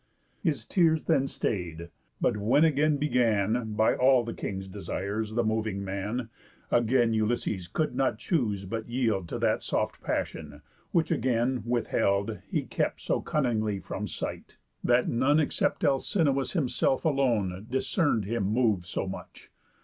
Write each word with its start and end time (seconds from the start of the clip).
His 0.41 0.65
tears 0.65 1.03
then 1.03 1.27
stay'd. 1.27 1.91
But 2.19 2.35
when 2.35 2.63
again 2.63 2.97
began, 2.97 3.73
By 3.73 3.93
all 3.93 4.23
the 4.23 4.33
kings' 4.33 4.67
desires, 4.67 5.35
the 5.35 5.43
moving 5.43 5.85
man, 5.85 6.31
Again 6.71 7.13
Ulysses 7.13 7.67
could 7.67 7.93
not 7.95 8.17
choose 8.17 8.65
but 8.65 8.89
yield 8.89 9.29
To 9.29 9.37
that 9.37 9.61
soft 9.61 10.01
passion, 10.01 10.63
which 10.91 11.11
again, 11.11 11.61
withheld, 11.67 12.39
He 12.49 12.63
kept 12.63 12.99
so 12.99 13.21
cunningly 13.21 13.77
from 13.77 14.07
sight, 14.07 14.57
that 14.83 15.07
none, 15.07 15.39
Except 15.39 15.83
Alcinous 15.83 16.53
himself 16.53 17.05
alone, 17.05 17.67
Discern'd 17.69 18.25
him 18.25 18.51
mov'd 18.51 18.87
so 18.87 19.05
much. 19.05 19.51